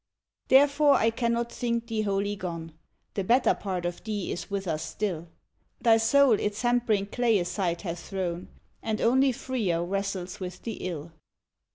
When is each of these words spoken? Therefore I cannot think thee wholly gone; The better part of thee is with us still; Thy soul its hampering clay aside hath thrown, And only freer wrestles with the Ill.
Therefore 0.47 0.95
I 0.95 1.11
cannot 1.11 1.51
think 1.51 1.85
thee 1.85 2.01
wholly 2.01 2.35
gone; 2.35 2.73
The 3.13 3.23
better 3.23 3.53
part 3.53 3.85
of 3.85 4.03
thee 4.03 4.31
is 4.31 4.49
with 4.49 4.67
us 4.67 4.83
still; 4.83 5.27
Thy 5.79 5.97
soul 5.97 6.39
its 6.39 6.63
hampering 6.63 7.05
clay 7.05 7.37
aside 7.37 7.81
hath 7.83 7.99
thrown, 8.09 8.47
And 8.81 8.99
only 8.99 9.31
freer 9.31 9.83
wrestles 9.85 10.39
with 10.39 10.63
the 10.63 10.77
Ill. 10.89 11.11